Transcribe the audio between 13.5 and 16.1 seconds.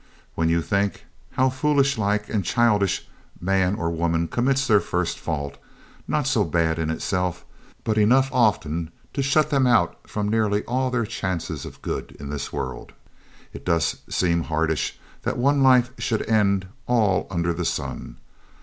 it does seem hardish that one life